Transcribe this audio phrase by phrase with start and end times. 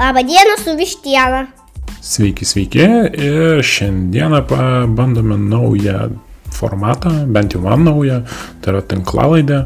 [0.00, 1.46] Labą dieną su vištiena.
[2.00, 2.78] Sveiki, sveiki.
[3.12, 6.08] Ir šiandieną pabandome naują
[6.52, 8.22] formatą, bent jau man naują,
[8.62, 9.58] tai yra tinklalaidę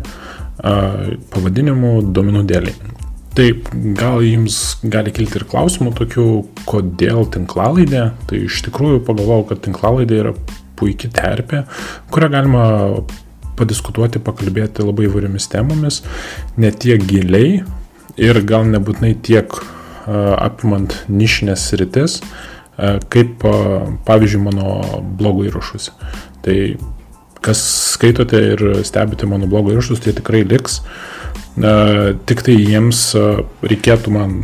[1.31, 2.75] pavadinimu Dominų dėliai.
[3.39, 3.69] Taip,
[4.01, 6.27] gal jums gali kilti ir klausimų tokių,
[6.67, 8.03] kodėl tinklalaidė.
[8.27, 10.35] Tai iš tikrųjų pagalvojau, kad tinklalaidė yra
[10.75, 11.63] puikia terpė,
[12.11, 12.65] kurią galima
[13.55, 16.03] padiskutuoti, pakalbėti labai įvairiomis temomis,
[16.59, 17.63] ne tiek giliai
[18.19, 19.61] ir gal nebūtinai tiek
[20.07, 22.19] apimant nišinės rytis,
[23.13, 23.45] kaip
[24.05, 24.79] pavyzdžiui mano
[25.19, 25.91] blogo įrašus.
[26.45, 26.57] Tai
[27.45, 27.61] kas
[27.95, 30.81] skaitote ir stebite mano blogo įrašus, tai tikrai liks.
[31.55, 33.07] Tik tai jiems
[33.65, 34.43] reikėtų man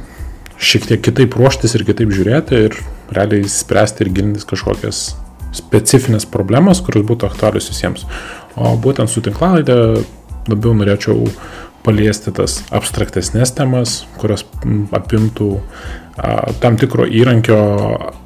[0.61, 2.77] šiek tiek kitaip ruoštis ir kitaip žiūrėti ir
[3.17, 5.01] realiai spręsti ir gilintis kažkokias
[5.57, 8.05] specifines problemas, kurios būtų aktualius visiems.
[8.55, 9.77] O būtent su tinklalaidė
[10.51, 11.27] labiau norėčiau
[11.85, 14.45] paliesti tas abstraktesnės temas, kurios
[14.97, 17.61] apimtų a, tam tikro įrankio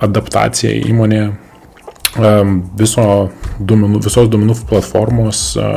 [0.05, 1.33] adaptaciją įmonėje,
[2.79, 3.05] viso
[3.59, 5.71] duomenų, visos duomenų platformos a,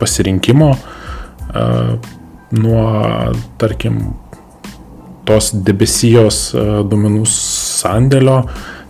[0.00, 1.64] pasirinkimo a,
[2.52, 2.84] nuo,
[3.60, 4.02] tarkim,
[5.28, 6.48] tos debesijos
[6.90, 8.40] duomenų sandėlio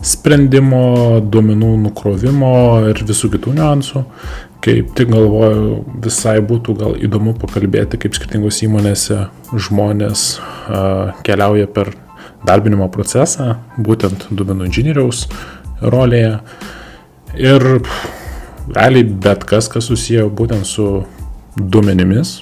[0.03, 2.55] sprendimo, duomenų nukrovimo
[2.91, 4.03] ir visų kitų niuansų.
[4.63, 9.25] Kaip tik galvoju, visai būtų gal įdomu pakalbėti, kaip skirtingos įmonėse
[9.59, 10.83] žmonės a,
[11.27, 11.91] keliauja per
[12.47, 15.25] darbinimo procesą, būtent duomenų inžinieriaus
[15.83, 16.37] rolėje.
[17.43, 17.67] Ir
[18.71, 20.87] realiai bet kas, kas susiję būtent su
[21.59, 22.37] duomenimis.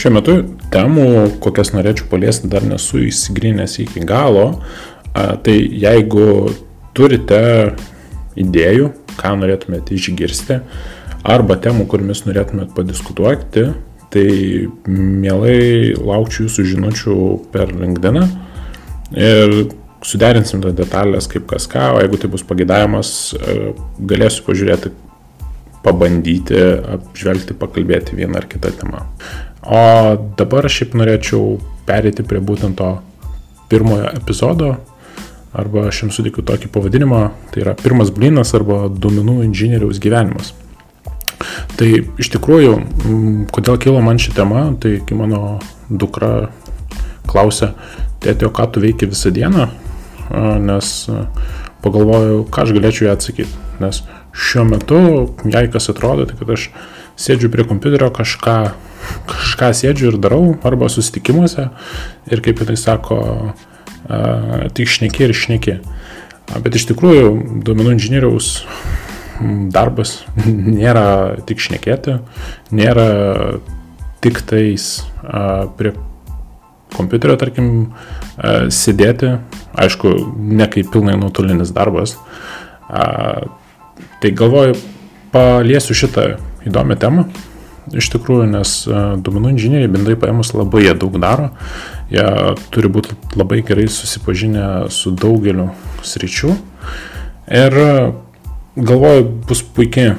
[0.00, 0.38] Šiuo metu
[0.72, 1.06] temų,
[1.44, 4.62] kokias norėčiau paliesti, dar nesu įsigrinęs iki galo.
[5.12, 6.54] A, tai jeigu
[6.96, 7.74] turite
[8.40, 10.62] idėjų, ką norėtumėte išgirsti,
[11.24, 13.68] arba temų, kuriamis norėtumėte padiskutuoti,
[14.14, 14.26] tai
[14.86, 17.16] mielai laukčiau jūsų žinučių
[17.54, 18.20] per LinkedIn
[19.18, 19.56] ir
[20.04, 23.56] suderinsim tas detalės kaip kas ką, o jeigu tai bus pagėdavimas, e,
[24.12, 24.92] galėsiu pažiūrėti,
[25.84, 26.60] pabandyti,
[26.94, 29.04] apžvelgti, pakalbėti vieną ar kitą temą.
[29.64, 29.80] O
[30.38, 31.56] dabar šiaip norėčiau
[31.88, 32.90] perėti prie būtent to
[33.72, 34.74] pirmojo epizodo,
[35.54, 40.52] arba aš jums sutikiu tokį pavadinimą, tai yra pirmas blinas arba duomenų inžinieriaus gyvenimas.
[41.74, 41.88] Tai
[42.22, 42.74] iš tikrųjų,
[43.54, 45.58] kodėl kilo man ši tema, tai kai mano
[45.90, 46.52] dukra
[47.26, 47.72] klausė,
[48.22, 49.66] tėtė, ką tu veiki visą dieną,
[50.62, 50.92] nes
[51.82, 53.62] pagalvojau, ką aš galėčiau ją atsakyti.
[53.82, 55.00] Nes šiuo metu,
[55.50, 56.68] jai kas atrodo, tai kad aš
[57.18, 58.56] sėdžiu prie kompiuterio, kažką,
[59.30, 61.68] kažką sėdžiu ir darau, arba susitikimuose,
[62.30, 63.18] ir kaip jinai sako,
[64.78, 65.78] tik šneki ir šneki.
[66.54, 67.28] Bet iš tikrųjų,
[67.66, 68.60] duomenų inžinieriaus
[69.74, 70.22] darbas
[70.80, 72.18] nėra tik šnekėti,
[72.74, 73.06] nėra
[74.24, 75.04] tik tais
[75.78, 75.94] prie
[76.94, 77.70] kompiuterio, tarkim,
[78.72, 79.32] sėdėti,
[79.74, 82.14] aišku, ne kaip pilnai nuotolinis darbas.
[82.86, 84.76] Tai galvoju,
[85.34, 86.28] paliesiu šitą
[86.70, 87.26] įdomią temą,
[87.98, 88.76] iš tikrųjų, nes
[89.26, 91.50] duomenų inžinieriai bendrai paėmus labai jie daug daro,
[92.12, 92.24] Jie
[92.72, 95.70] turi būti labai gerai susipažinę su daugeliu
[96.04, 96.52] sričių.
[97.48, 97.76] Ir
[98.76, 100.14] galvoju, bus puikiai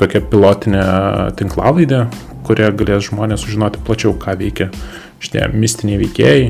[0.00, 0.84] tokia pilotinė
[1.38, 2.06] tinklalaidė,
[2.46, 4.70] kurie galės žmonės sužinoti plačiau, ką veikia
[5.22, 6.42] šitie mistiniai veikėjai,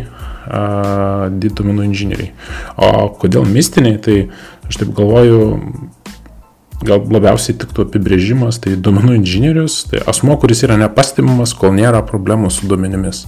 [0.46, 2.32] duomenų inžinieriai.
[2.76, 4.16] O kodėl mistiniai, tai
[4.66, 5.40] aš taip galvoju,
[6.86, 12.50] gal labiausiai tiktų apibrėžimas, tai duomenų inžinierius, tai asmo, kuris yra nepastebimas, kol nėra problemų
[12.54, 13.24] su duomenimis.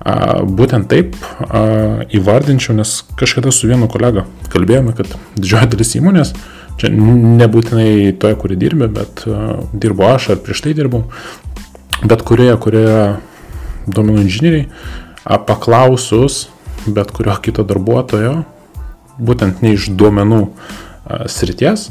[0.00, 1.16] Būtent taip
[2.16, 6.32] įvardinčiau, nes kažkada su vienu kolega kalbėjome, kad didžioji dalis įmonės,
[6.80, 9.24] čia nebūtinai toje, kuri dirbė, bet
[9.72, 11.04] dirbo aš ar prieš tai dirbau,
[12.00, 13.02] bet kurioje, kurioje
[13.90, 14.66] duomenų inžinieriai,
[15.46, 16.46] paklausus
[16.86, 18.40] bet kurio kito darbuotojo,
[19.20, 20.40] būtent ne iš duomenų
[21.28, 21.88] srities,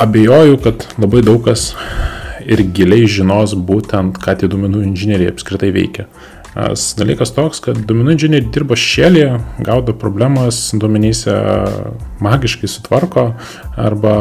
[0.00, 1.72] abejoju, kad labai daug kas
[2.42, 6.08] ir giliai žinos būtent, ką tie duomenų inžinieriai apskritai veikia.
[6.52, 11.32] Dalykas toks, kad duomenų inžinieriai dirba šėlėje, gaudo problemas, duomenyse
[12.20, 13.30] magiškai sutvarko
[13.80, 14.16] arba,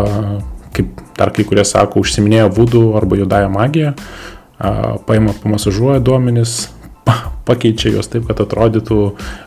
[0.71, 3.91] kaip dar kai kurie sako, užsiminėja vudų arba juodąją magiją,
[5.09, 6.69] paima pamasažuoja duomenis,
[7.49, 9.01] pakeičia juos taip, kad atrodytų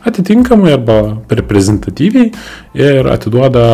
[0.04, 0.98] atitinkamai arba
[1.32, 2.34] reprezentatyviai
[2.76, 3.64] ir atiduoda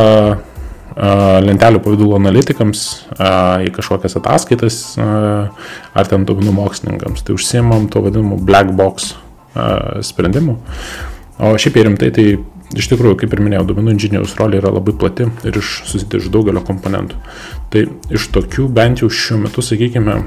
[1.00, 2.84] lentelių pavydulų analitikams
[3.16, 7.24] į kažkokias ataskaitas ar ten duomenų mokslininkams.
[7.24, 9.14] Tai užsiemam to vadinamu black box
[10.06, 10.58] sprendimu.
[11.40, 12.26] O šiaip ir rimtai, tai
[12.76, 16.28] iš tikrųjų, kaip ir minėjau, duomenų inžinieriaus rolė yra labai plati ir iš, susideda iš
[16.34, 17.18] daugelio komponentų.
[17.72, 20.20] Tai iš tokių bent jau šiuo metu, sakykime,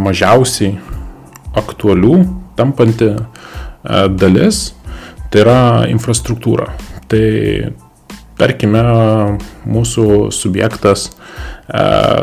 [0.00, 0.78] mažiausiai
[1.60, 2.16] aktualių
[2.58, 3.12] tampanti
[4.16, 4.70] dalis
[5.30, 6.72] Tai yra infrastruktūra.
[7.06, 7.20] Tai
[8.40, 8.82] tarkime,
[9.68, 11.12] mūsų subjektas e,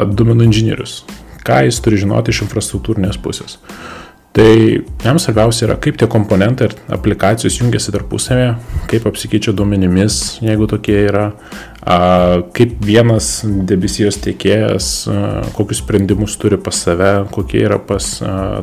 [0.09, 1.03] duomenų inžinierius.
[1.47, 3.61] Ką jis turi žinoti iš infrastruktūrinės pusės?
[4.37, 8.51] Tai jam svarbiausia yra, kaip tie komponentai ir aplikacijos jungiasi tarpusavėje,
[8.91, 11.23] kaip apsikeičia duomenimis, jeigu tokie yra,
[12.53, 14.91] kaip vienas debesijos tiekėjas,
[15.57, 18.11] kokius sprendimus turi pas save, kokie yra pas,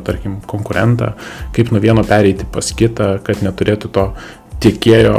[0.07, 1.11] tarkim, konkurentą,
[1.57, 4.07] kaip nuo vieno pereiti pas kitą, kad neturėtų to
[4.63, 5.17] tiekėjo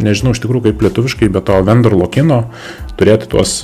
[0.00, 2.38] nežinau iš tikrųjų kaip lietuviškai, bet to vendor lokino,
[3.00, 3.60] turėti tuos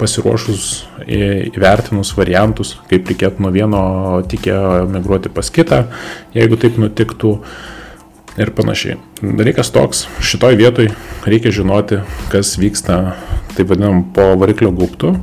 [0.00, 0.66] pasiruošus
[1.06, 3.84] įvertinus variantus, kaip reikėtų nuo vieno
[4.30, 5.84] tikėjo migruoti pas kitą,
[6.36, 7.36] jeigu taip nutiktų
[8.40, 8.98] ir panašiai.
[9.22, 10.90] Dalykas toks, šitoj vietoj
[11.28, 12.00] reikia žinoti,
[12.32, 13.14] kas vyksta,
[13.54, 15.14] taip vadinam, po variklio gaubtu,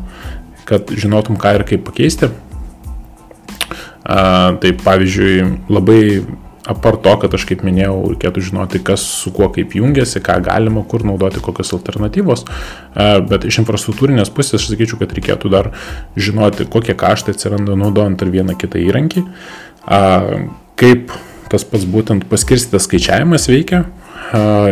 [0.70, 2.32] kad žinotum, ką ir kaip pakeisti.
[4.02, 5.36] A, tai pavyzdžiui,
[5.70, 6.02] labai
[6.72, 10.84] apart to, kad aš kaip minėjau, reikėtų žinoti, kas su kuo kaip jungiasi, ką galima,
[10.88, 15.72] kur naudoti, kokios alternatyvos, e, bet iš infrastruktūrinės pusės aš sakyčiau, kad reikėtų dar
[16.20, 19.26] žinoti, kokie kaštai atsiranda naudojant ar vieną kitą įrankį,
[20.82, 21.14] kaip
[21.52, 23.84] tas pats būtent paskirstytas skaičiavimas veikia,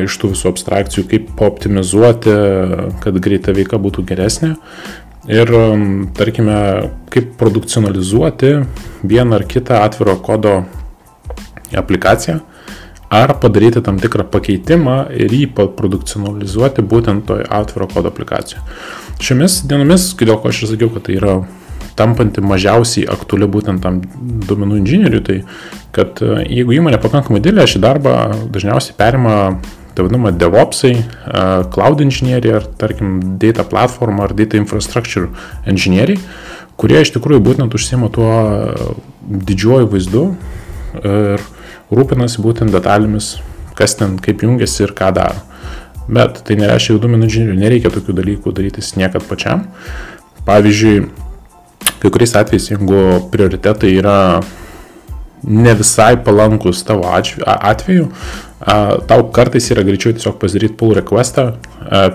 [0.05, 2.33] iš tų visų abstrakcijų, kaip optimizuoti,
[3.03, 4.55] kad greita veika būtų geresnė.
[5.29, 5.51] Ir,
[6.17, 6.59] tarkime,
[7.11, 8.53] kaip produkcionalizuoti
[9.03, 10.61] vieną ar kitą atviro kodo
[11.77, 12.39] aplikaciją,
[13.09, 18.65] ar padaryti tam tikrą pakeitimą ir jį produkcionalizuoti būtent toj atviro kodo aplikacijoje.
[19.19, 21.39] Šiomis dienomis, dėl ko aš ir sakiau, kad tai yra
[21.99, 23.99] tampanti mažiausiai aktuali būtent tam
[24.47, 25.39] duomenų inžinieriui, tai
[25.95, 28.15] kad e, jeigu įmonė pakankamai didelė, šį darbą
[28.53, 29.35] dažniausiai perima
[29.95, 31.43] tai vadinama DevOpsai, e,
[31.73, 35.27] Cloud inžinieriai ar tarkim Data Platform ar Data Infrastructure
[35.67, 36.21] inžinieriai,
[36.79, 38.31] kurie iš tikrųjų būtent užsima tuo
[39.49, 40.27] didžiuoju vaizdu
[41.03, 41.43] ir
[41.93, 43.37] rūpinasi būtent detalėmis,
[43.77, 45.41] kas ten kaip jungiasi ir ką daro.
[46.09, 49.67] Bet tai nereiškia, jau duomenų inžinierių nereikia tokių dalykų darytis niekad pačiam.
[50.47, 51.03] Pavyzdžiui,
[52.01, 54.17] kai kuriais atvejais, jeigu prioritetai yra
[55.43, 58.09] ne visai palankus tavo atveju,
[59.07, 61.51] tau kartais yra greičiau tiesiog pasidaryti pull requestą,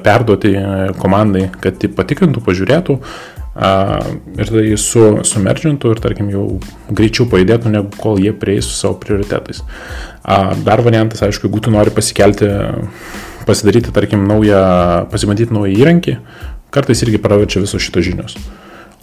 [0.04, 0.52] perduoti
[1.00, 2.98] komandai, kad tai patikrintų, pažiūrėtų,
[3.54, 6.44] ir tai su, sumeržintų ir, tarkim, jau
[6.90, 9.62] greičiau pajudėtų, negu kol jie prieis su savo prioritetais.
[10.66, 12.50] Dar variantas, aišku, jeigu tu nori pasikelti,
[13.46, 16.18] pasidaryti, tarkim, naują, pasimatyti naują įrankį,
[16.74, 18.38] kartais irgi praverčia visos šitos žinios.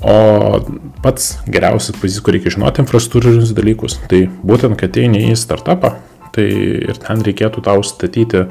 [0.02, 0.60] O
[1.04, 5.94] pats geriausias pavyzdys, kur reikia žinoti infrastruktūrinius dalykus, tai būtent, kad ateini į startupą,
[6.34, 6.48] tai
[6.90, 8.48] ir ten reikėtų tau statyti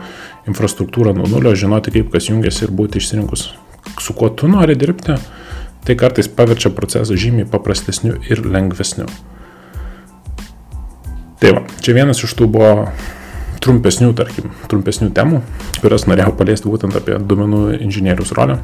[0.49, 3.49] infrastruktūrą nuo nulio, žinoti, kaip kas jungiasi ir būti išsirinkus,
[3.99, 5.19] su kuo tu nori dirbti,
[5.87, 9.09] Tai kartais paverčia procesą žymiai paprastesniu ir lengvesniu.
[11.41, 12.91] Tai va, čia vienas iš tų buvo
[13.65, 15.41] trumpesnių, tarkim, trumpesnių temų,
[15.81, 18.59] kurias norėjau paliesti būtent apie duomenų inžinierius rolę.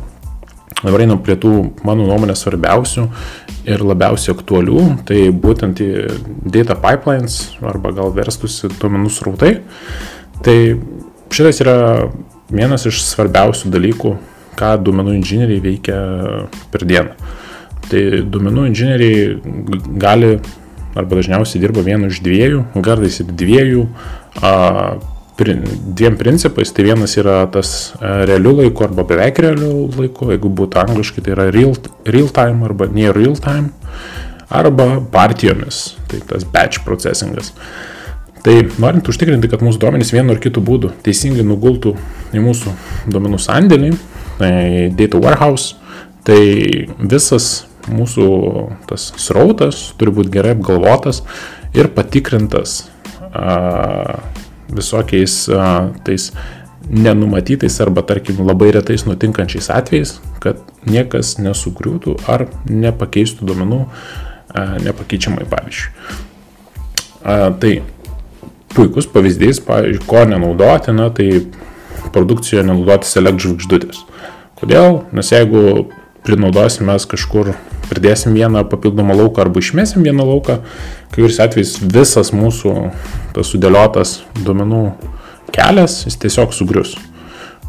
[0.82, 1.52] Dabar einam prie tų,
[1.88, 3.06] mano nuomonė, svarbiausių
[3.64, 5.88] ir labiausiai aktualių, tai būtent į
[6.52, 9.54] data pipelines arba gal verstusi duomenų srautai.
[10.44, 10.56] Tai
[11.32, 11.76] šitas yra
[12.52, 14.12] vienas iš svarbiausių dalykų
[14.58, 15.98] ką duomenų inžinieriai veikia
[16.72, 17.16] per dieną.
[17.86, 20.36] Tai duomenų inžinieriai gali
[20.96, 23.82] arba dažniausiai dirba vienu iš dviejų, kartais ir dviejų,
[24.40, 24.52] a,
[25.36, 25.58] pri,
[25.96, 26.72] dviem principais.
[26.72, 31.50] Tai vienas yra tas realių laikų arba beveik realių laikų, jeigu būtų angliškai, tai yra
[31.54, 31.76] real,
[32.08, 33.74] real time arba near real time,
[34.48, 37.52] arba partijomis, tai tas batch processingas.
[38.46, 41.96] Tai norint užtikrinti, kad mūsų duomenys vienu ar kitu būdu teisingai nugultų
[42.36, 42.74] į mūsų
[43.10, 43.90] duomenų sandėlį,
[44.38, 45.76] data warehouse,
[46.26, 48.26] tai visas mūsų
[48.90, 51.22] tas srautas turi būti gerai apgalvotas
[51.76, 52.86] ir patikrintas
[53.30, 54.18] a,
[54.72, 56.32] visokiais a, tais
[56.86, 65.46] nenumatytais arba, tarkim, labai retais nutinkančiais atvejais, kad niekas nesugriūtų ar nepakeistų duomenų a, nepakeičiamai,
[65.50, 65.92] pavyzdžiui.
[67.26, 67.78] A, tai
[68.74, 71.30] puikus pavyzdys, pavyzdžiui, ko nenaudoti, na, tai
[72.14, 74.02] produkcijoje nenaudoti select žvaigždutės.
[74.56, 75.02] Kodėl?
[75.16, 75.86] Nes jeigu
[76.26, 77.52] prinaudosim mes kažkur,
[77.90, 80.58] pridėsim vieną papildomą lauką arba išmesim vieną lauką,
[81.12, 82.72] kai kuris atvejais visas mūsų
[83.36, 84.82] tas sudėliotas duomenų
[85.54, 86.96] kelias, jis tiesiog sugrius.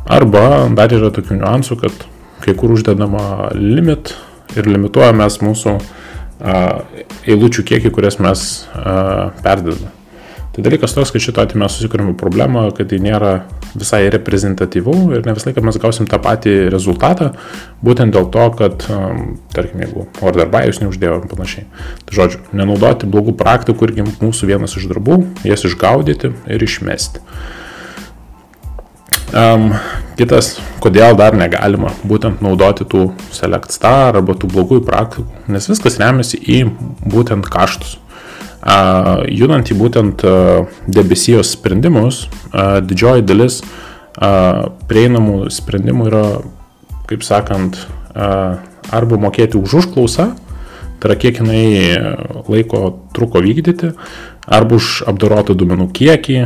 [0.08, 2.08] Arba dar yra tokių niuansų, kad
[2.46, 4.16] kai kur uždedama limit
[4.56, 6.58] ir limituojamės mūsų a,
[7.28, 8.48] eilučių kiekį, kurias mes
[9.44, 9.97] perdedame.
[10.58, 13.44] Tai dalykas toks, kad šito atveju mes susikūrėme problemą, kad tai nėra
[13.78, 17.28] visai reprezentatyvu ir ne visą laiką mes gausim tą patį rezultatą,
[17.86, 21.68] būtent dėl to, kad, um, tarkim, jeigu order by jūs neuždėjo ir panašiai.
[22.08, 27.22] Tai žodžiu, nenaudoti blogų praktikų irgi mūsų vienas iš darbų, jas išgaudyti ir išmesti.
[29.38, 29.76] Um,
[30.18, 36.02] kitas, kodėl dar negalima būtent naudoti tų select star arba tų blogųjų praktikų, nes viskas
[36.02, 36.64] remiasi į
[37.06, 38.00] būtent kaštus.
[38.68, 40.24] Judant į būtent
[40.92, 43.62] debesijos sprendimus, didžioji dalis
[44.90, 46.26] prieinamų sprendimų yra,
[47.08, 47.80] kaip sakant,
[48.18, 50.34] arba mokėti už užklausą,
[51.00, 51.64] tai yra kiek jinai
[52.50, 53.94] laiko truko vykdyti,
[54.44, 56.38] arba už apdorotą duomenų kiekį,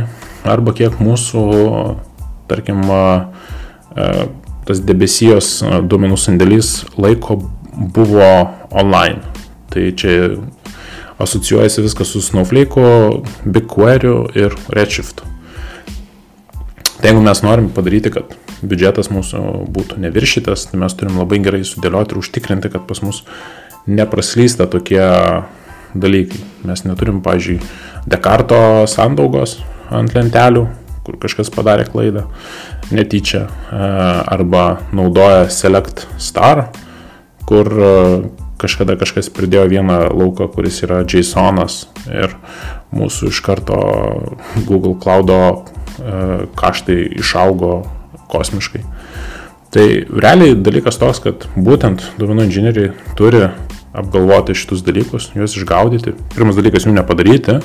[0.46, 1.42] arba kiek mūsų
[2.52, 2.84] tarkim,
[4.62, 5.56] tas debesijos
[5.90, 7.40] duomenų sandėlys laiko
[7.72, 8.28] buvo
[8.70, 9.24] online.
[9.72, 10.36] Tai čia
[11.22, 12.86] asocijuojasi viskas su Snowflake,
[13.44, 15.22] BigQuery ir Redshift.
[17.02, 19.40] Tai jeigu mes norim padaryti, kad biudžetas mūsų
[19.74, 23.24] būtų neviršytas, tai mes turim labai gerai sudėlioti ir užtikrinti, kad pas mus
[23.90, 25.02] nepraslysta tokie
[25.98, 26.38] dalykai.
[26.68, 27.66] Mes neturim, pažiūrėjau,
[28.06, 28.56] Dekarto
[28.90, 29.60] sandaugos
[29.94, 30.64] ant lentelių,
[31.06, 32.24] kur kažkas padarė klaidą
[32.94, 33.82] netyčia, e,
[34.34, 36.68] arba naudoja Select Star,
[37.46, 37.92] kur e,
[38.62, 42.36] kažkada kažkas pridėjo vieną lauką, kuris yra JSONas ir
[42.94, 43.78] mūsų iš karto
[44.68, 45.40] Google Cloud e,
[46.58, 47.82] kaštai išaugo
[48.32, 48.84] kosmiškai.
[49.72, 53.46] Tai realiai dalykas toks, kad būtent duomenų inžinieriai turi
[53.96, 56.14] apgalvoti šitus dalykus, juos išgaudyti.
[56.36, 57.58] Pirmas dalykas jų nepadaryti,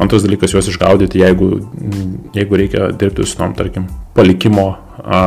[0.00, 1.48] Antras dalykas juos išgaudyti, jeigu,
[2.32, 4.70] jeigu reikia dirbti su tom, tarkim, palikimo,
[5.04, 5.20] a,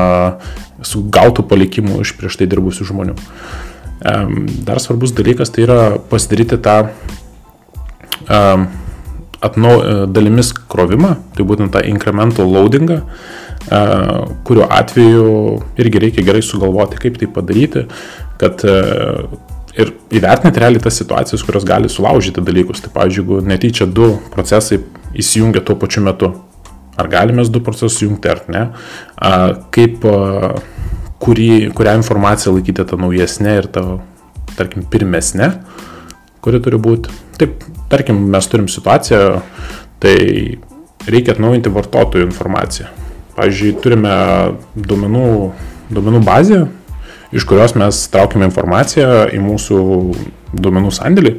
[0.82, 3.16] su gautų palikimų iš prieš tai dirbusių žmonių.
[4.00, 6.80] Dar svarbus dalykas tai yra pasidaryti tą
[9.46, 9.74] atnau,
[10.10, 13.02] dalimis krovimą, tai būtent tą incremental loadingą,
[13.70, 13.82] a,
[14.48, 15.26] kurio atveju
[15.82, 17.86] irgi reikia gerai sugalvoti, kaip tai padaryti,
[18.42, 18.78] kad a,
[19.76, 22.82] ir įvertinti realiai tas situacijas, kurios gali sulaužyti dalykus.
[22.84, 24.82] Tai pavyzdžiui, jeigu netyčia du procesai
[25.16, 26.32] įsijungia tuo pačiu metu,
[26.96, 28.64] ar galime du procesus jungti ar ne,
[29.76, 30.08] kaip,
[31.24, 33.86] kurį, kurią informaciją laikyti tą naujesnę ir tą,
[34.58, 35.52] tarkim, pirmesnę,
[36.44, 37.14] kuri turi būti.
[37.40, 39.42] Taip, tarkim, mes turim situaciją,
[40.04, 40.16] tai
[41.10, 42.92] reikia atnaujinti vartotojų informaciją.
[43.36, 44.14] Pavyzdžiui, turime
[44.76, 45.30] duomenų,
[45.92, 46.62] duomenų bazę,
[47.36, 49.82] iš kurios mes traukiame informaciją į mūsų
[50.56, 51.36] duomenų sandėlį,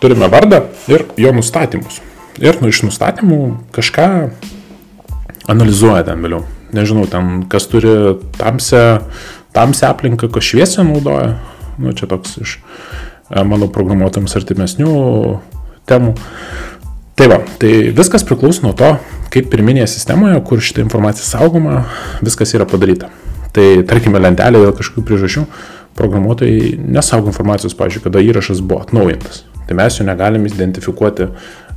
[0.00, 2.00] turime vardą ir jo nustatymus.
[2.40, 3.42] Ir nu, iš nustatymų
[3.76, 4.08] kažką
[5.52, 6.46] analizuoja ten vėliau.
[6.72, 7.92] Nežinau, ten kas turi
[8.38, 9.02] tamsią,
[9.52, 11.36] tamsią aplinką, kas šviesę naudoja.
[11.80, 14.92] Nu, čia toks iš e, mano programuotams artimesnių
[15.88, 16.14] temų.
[17.18, 18.94] Tai va, tai viskas priklauso nuo to,
[19.32, 21.84] kaip pirminėje sistemoje, kur šitą informaciją saugoma,
[22.24, 23.12] viskas yra padaryta.
[23.52, 25.46] Tai tarkime lentelė dėl kažkokių priežasčių
[25.98, 29.42] programuotojai nesaugo informacijos, pavyzdžiui, kada įrašas buvo atnaujintas.
[29.72, 31.24] Tai mes jų negalim identifikuoti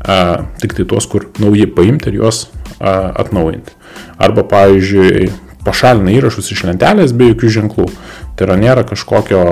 [0.04, 2.42] a, tik tai tuos, kur naujai paimti ir juos
[2.76, 3.72] a, atnaujinti.
[4.20, 5.30] Arba, pavyzdžiui,
[5.64, 7.86] pašalina įrašus iš lentelės be jokių ženklų.
[8.36, 9.46] Tai yra nėra kažkokio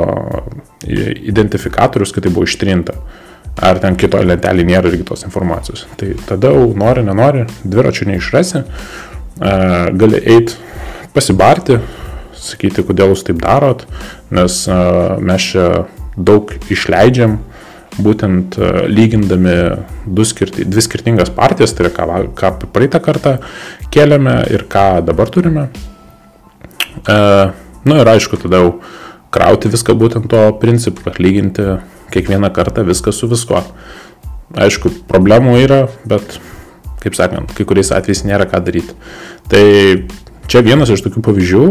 [0.83, 2.97] identifikatorius, kad tai buvo ištrinta.
[3.63, 5.85] Ar ten kitoje lentelėje nėra irgi tos informacijos.
[5.95, 8.65] Tai tada jau nori, nenori, dviračių neišrasi,
[9.39, 10.59] gali eiti
[11.15, 11.79] pasibarti,
[12.35, 13.87] sakyti, kodėl jūs taip darot,
[14.35, 14.65] nes
[15.23, 15.67] mes čia
[16.17, 17.39] daug išleidžiam,
[18.01, 18.57] būtent
[18.89, 19.57] lygindami
[20.25, 23.35] skirti, dvi skirtingas partijas, tai yra ką, ką praeitą kartą
[23.93, 25.67] kėlėme ir ką dabar turime.
[27.03, 27.19] E,
[27.83, 28.69] Na nu ir aišku, tada jau
[29.33, 31.65] krauti viską būtent to principu, kad lyginti
[32.15, 33.59] kiekvieną kartą viską su viskuo.
[34.55, 36.37] Aišku, problemų yra, bet,
[37.03, 38.95] kaip sakant, kai kuriais atvejais nėra ką daryti.
[39.51, 39.63] Tai
[40.47, 41.65] čia vienas iš tokių pavyzdžių,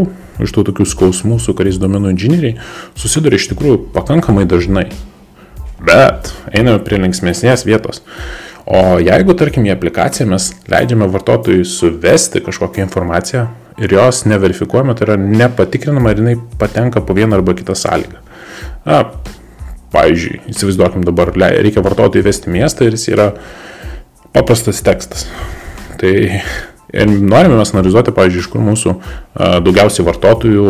[0.45, 2.59] iš tų tokių skausmų, su kuriais domenų inžinieriai
[2.93, 4.91] susiduria iš tikrųjų pakankamai dažnai.
[5.83, 8.03] Bet einame prie linksmėsnės vietos.
[8.63, 13.49] O jeigu, tarkim, į aplikaciją mes leidžiame vartotojui suvesti kažkokią informaciją
[13.83, 18.21] ir jos neverifikuojame, tai yra nepatikrinama, ar jinai patenka po vieną arba kitą sąlygą.
[18.87, 19.05] Na,
[19.95, 23.33] pavyzdžiui, įsivaizduokim dabar, reikia vartotojui įvesti miestą ir jis yra
[24.33, 25.27] paprastas tekstas.
[25.99, 26.13] Tai
[26.93, 28.93] Ir norime mes analizuoti, pavyzdžiui, iš kur mūsų
[29.65, 30.65] daugiausiai vartotojų,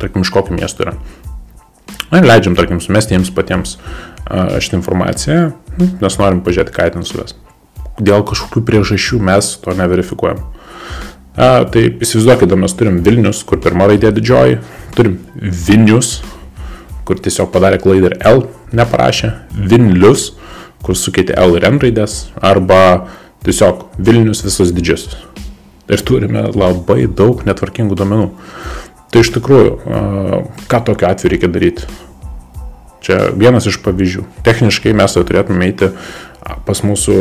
[0.00, 0.94] tarkim, iš kokio miesto yra.
[2.10, 3.76] Ir leidžiam, tarkim, sumesti jiems patiems
[4.26, 5.52] šitą informaciją,
[6.00, 7.36] nes norim pažiūrėti, ką ten suves.
[8.00, 10.42] Dėl kažkokių priežasčių mes to neverifikuojam.
[11.36, 14.58] A, tai įsivaizduokite, mes turim Vilnius, kur pirma raidė didžioji,
[14.96, 16.18] turim Vilnius,
[17.06, 18.44] kur tiesiog padarė klaidą ir L
[18.76, 19.32] neparašė,
[19.70, 20.32] Vilnius,
[20.82, 22.80] kur sukeitė L ir N raidės, arba
[23.40, 25.16] Tiesiog Vilnius visus didžiosius.
[25.88, 28.26] Ir turime labai daug netvarkingų duomenų.
[29.10, 29.72] Tai iš tikrųjų,
[30.70, 31.86] ką tokiu atveju reikia daryti?
[33.00, 34.26] Čia vienas iš pavyzdžių.
[34.46, 35.88] Techniškai mes jau turėtume eiti
[36.66, 37.14] pas mūsų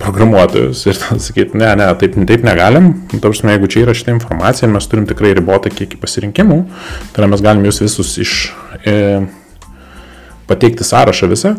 [0.00, 2.90] programuotojus ir sakyti, ne, ne, taip, taip negalim.
[3.12, 6.58] Tarsi, jeigu čia yra šitą informaciją, mes turim tikrai ribotą kiekį pasirinkimų,
[7.14, 8.34] tai mes galim jūs visus iš,
[8.88, 8.96] e,
[10.48, 11.56] pateikti sąrašą visą,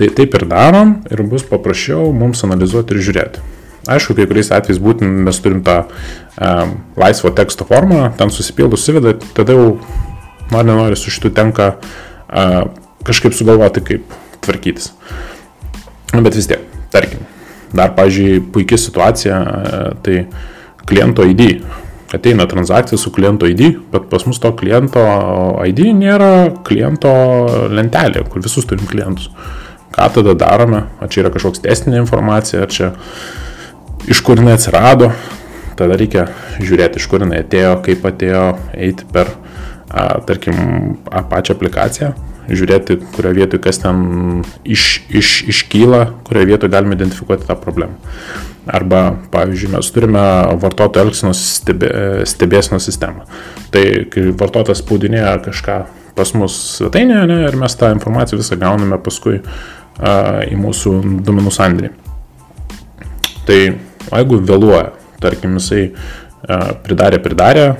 [0.00, 3.44] tai taip ir darom ir bus paprasčiau mums analizuoti ir žiūrėti.
[3.90, 9.12] Aišku, kai kuriais atvejais būtent mes turim tą um, laisvo teksto formą, ten susipildus suveda,
[9.36, 9.66] tada jau
[10.52, 12.62] nori nenori su šitu tenka uh,
[13.04, 14.92] kažkaip sugalvoti, kaip tvarkytis.
[16.14, 16.64] Bet vis tiek,
[16.94, 17.26] tarkim,
[17.76, 20.24] dar, pažiūrėjau, puikia situacija, uh, tai
[20.88, 21.60] kliento ID.
[22.14, 25.02] Ateina transakcija su kliento ID, bet pas mus to kliento
[25.66, 27.10] ID nėra kliento
[27.74, 29.32] lentelė, kur visus turim klientus.
[29.94, 30.86] Ką tada darome?
[31.02, 32.92] Ar čia yra kažkoks testinė informacija, ar čia
[34.08, 35.10] iš kur jinai atsirado,
[35.78, 36.28] tada reikia
[36.60, 38.44] žiūrėti, iš kur jinai atėjo, kaip atėjo,
[38.76, 39.32] eiti per,
[39.88, 40.56] a, tarkim,
[41.10, 42.12] a, pačią aplikaciją,
[42.50, 47.96] žiūrėti, kurioje vietoje kas ten iš, iš, iškyla, kurioje vietoje galime identifikuoti tą problemą.
[48.64, 50.22] Arba, pavyzdžiui, mes turime
[50.60, 51.90] vartotojų elgsenos stebė,
[52.28, 53.26] stebėsino sistemą.
[53.72, 55.82] Tai kai vartotojas spaudinėja kažką
[56.14, 60.94] pas mus svetainėje ne, ir mes tą informaciją visą gauname paskui a, į mūsų
[61.26, 61.90] duomenų sandėlį.
[63.44, 63.58] Tai
[64.10, 64.92] O jeigu vėluoja,
[65.22, 67.76] tarkim, jisai e, pridarė, pridarė e,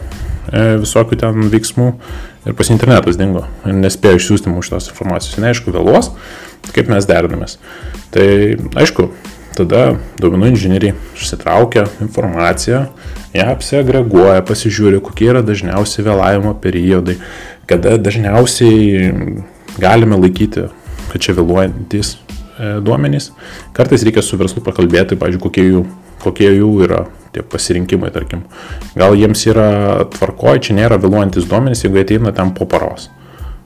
[0.83, 1.91] visokių ten veiksmų
[2.49, 6.13] ir pas internetas dingo nespėjo išsiųsti mums šitos informacijos, neaišku, vėluos,
[6.75, 7.59] kaip mes derinamės.
[8.15, 8.27] Tai
[8.81, 9.09] aišku,
[9.55, 12.87] tada duomenų inžinieriai išsitraukia informaciją,
[13.35, 17.19] ją apsiagreguoja, pasižiūri, kokie yra dažniausiai vėlavimo periodai,
[17.71, 19.45] kada dažniausiai
[19.81, 20.69] galime laikyti,
[21.13, 23.31] kad čia vėluojantis e, duomenys.
[23.77, 25.85] Kartais reikia su verslu pakalbėti, pažiūrėjau, kokie jų
[26.25, 27.05] kokie jų yra
[27.35, 28.45] tie pasirinkimai, tarkim.
[28.95, 29.69] Gal jiems yra
[30.15, 33.11] tvarkoji, čia nėra vėluojantis duomenys, jeigu ateina ten po paros.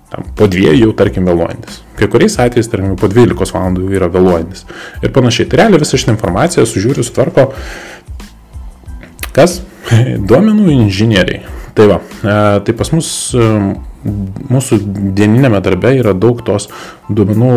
[0.08, 1.82] Tam, po dviejų jau, tarkim, vėluojantis.
[1.98, 4.64] Kai kuriais atvejais, tarkim, po 12 valandų yra vėluojantis.
[5.04, 5.50] Ir panašiai.
[5.50, 7.50] Tai realiai visą šitą informaciją sužiūri, sutvarko.
[9.36, 9.60] Kas?
[10.30, 11.44] Duomenų inžinieriai.
[11.76, 13.50] Tai va, e, tai pas mus e,
[14.50, 14.80] mūsų
[15.14, 16.66] dieninėme darbe yra daug tos
[17.12, 17.52] duomenų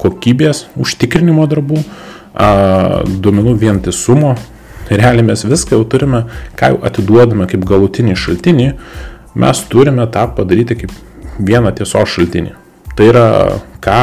[0.00, 1.82] kokybės, užtikrinimo darbų,
[2.34, 4.34] duomenų vientisumo.
[4.90, 6.24] Realiai mes viską jau turime,
[6.58, 8.70] ką jau atiduodame kaip galutinį šaltinį,
[9.38, 10.94] mes turime tą padaryti kaip
[11.38, 12.56] vieną tiesos šaltinį.
[12.98, 13.26] Tai yra,
[13.82, 14.00] ką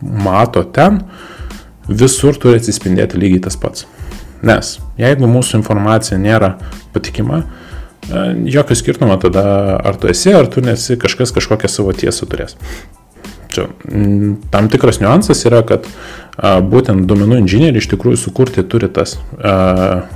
[0.00, 1.02] mato ten,
[1.88, 3.88] visur turi atsispindėti lygiai tas pats.
[4.46, 6.54] Nes jeigu mūsų informacija nėra
[6.94, 7.42] patikima,
[8.44, 9.44] jokio skirtumo tada,
[9.84, 12.56] ar tu esi, ar tu nesi, kažkas kažkokią savo tiesą turės.
[13.60, 13.68] Čia
[14.50, 15.84] tam tikras niuansas yra, kad
[16.40, 20.06] būtent duomenų inžinieriai iš tikrųjų sukurti turi tas a,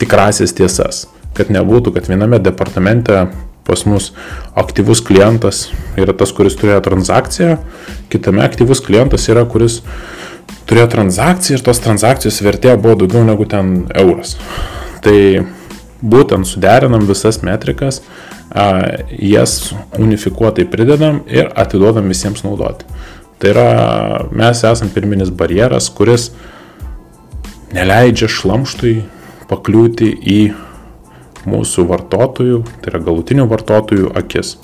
[0.00, 1.06] tikrasis tiesas,
[1.38, 3.28] kad nebūtų, kad viename departamente
[3.68, 4.10] pas mus
[4.56, 5.68] aktyvus klientas
[6.00, 7.58] yra tas, kuris turėjo transakciją,
[8.10, 9.82] kitame aktyvus klientas yra, kuris
[10.68, 14.38] turėjo transakciją ir tos transakcijos vertė buvo daugiau negu ten euras.
[15.04, 15.18] Tai
[16.00, 18.00] būtent suderinam visas metrikas,
[18.54, 22.86] jas unifikuotai pridedam ir atiduodam visiems naudoti.
[23.38, 23.68] Tai yra,
[24.34, 26.30] mes esam pirminis barjeras, kuris
[27.74, 28.94] neleidžia šlamštui
[29.48, 30.40] pakliūti į
[31.48, 34.56] mūsų vartotojų, tai yra galutinių vartotojų akis.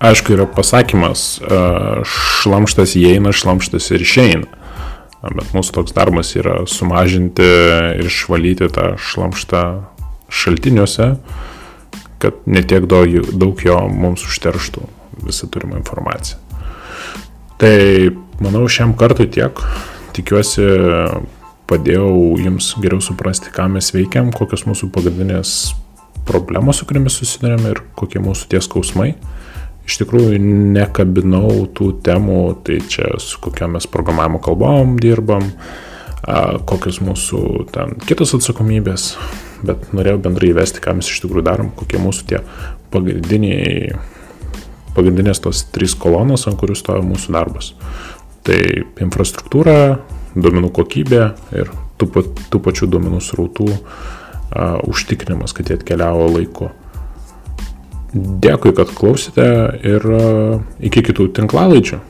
[0.00, 1.40] Aišku, yra pasakymas,
[2.40, 4.46] šlamštas įeina, šlamštas ir išeina.
[5.20, 7.44] Bet mūsų toks darbas yra sumažinti
[7.98, 9.64] ir išvalyti tą šlamštą
[10.32, 11.10] šaltiniuose,
[12.20, 14.86] kad netiek daug jo mums užterštų
[15.26, 16.38] visą turimą informaciją.
[17.60, 17.76] Tai
[18.40, 19.60] manau šiam kartui tiek.
[20.16, 20.64] Tikiuosi
[21.70, 25.74] padėjau jums geriau suprasti, ką mes veikiam, kokios mūsų pagrindinės
[26.26, 29.12] problemos, su kuriamis susidurėme ir kokie mūsų tie skausmai.
[29.86, 30.38] Iš tikrųjų
[30.74, 35.46] nekabinau tų temų, tai čia su kokiam mes programavimo kalbom dirbam,
[36.68, 39.14] kokios mūsų ten kitos atsakomybės,
[39.66, 42.40] bet norėjau bendrai įvesti, ką mes iš tikrųjų darom, kokie mūsų tie
[42.92, 43.94] pagrindiniai,
[44.96, 47.72] pagrindinės tos trys kolonos, ant kurių stoja mūsų darbas.
[48.46, 48.58] Tai
[49.04, 50.00] infrastruktūra,
[50.34, 51.22] duomenų kokybė
[51.60, 56.70] ir tų, tų pačių duomenų srautų a, užtikrinimas, kad jie atkeliavo laiku.
[58.14, 59.46] Dėkui, kad klausėte
[59.86, 60.22] ir a,
[60.82, 62.00] iki kitų tinklalaidžių.